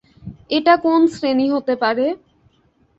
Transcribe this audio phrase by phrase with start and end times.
[0.49, 2.05] এটা কোন প্রাণী হতে পারে।